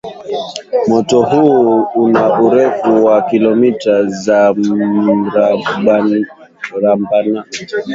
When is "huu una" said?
1.21-2.39